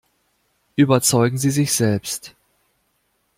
Überzeugen 0.77 1.37
Sie 1.37 1.51
sich 1.51 1.73
selbst! 1.73 2.33